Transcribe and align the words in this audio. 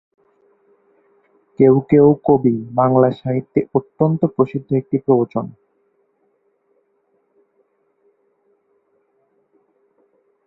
কেউ 1.59 1.75
কেউ 1.89 2.07
কবি’’ 2.27 2.55
বাংলা 2.71 3.09
সাহিত্যে 3.11 3.59
অত্যন্ত 3.73 4.21
প্রসিদ্ধ 4.35 4.69
একটি 4.73 4.97
প্রবচন। 4.97 5.45